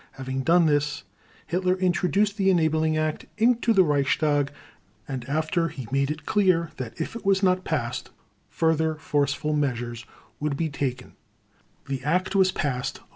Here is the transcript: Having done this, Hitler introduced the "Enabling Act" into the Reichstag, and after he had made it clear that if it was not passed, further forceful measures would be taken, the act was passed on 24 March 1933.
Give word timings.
Having 0.13 0.41
done 0.41 0.65
this, 0.65 1.03
Hitler 1.45 1.75
introduced 1.75 2.35
the 2.35 2.49
"Enabling 2.49 2.97
Act" 2.97 3.27
into 3.37 3.71
the 3.71 3.83
Reichstag, 3.83 4.51
and 5.07 5.29
after 5.29 5.67
he 5.67 5.83
had 5.83 5.91
made 5.91 6.09
it 6.09 6.25
clear 6.25 6.71
that 6.77 6.99
if 6.99 7.15
it 7.15 7.23
was 7.23 7.43
not 7.43 7.63
passed, 7.65 8.09
further 8.49 8.95
forceful 8.95 9.53
measures 9.53 10.03
would 10.39 10.57
be 10.57 10.69
taken, 10.69 11.13
the 11.85 12.03
act 12.03 12.33
was 12.35 12.51
passed 12.51 12.65
on 12.65 12.65
24 12.65 12.73
March 12.73 13.05
1933. 13.05 13.09